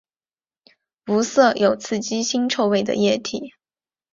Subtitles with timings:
[1.05, 3.53] 无色有刺激腥臭味的液体。